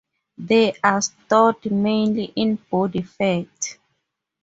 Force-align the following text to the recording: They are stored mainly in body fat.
They 0.39 0.73
are 0.83 0.99
stored 0.99 1.69
mainly 1.71 2.33
in 2.35 2.55
body 2.71 3.03
fat. 3.03 3.77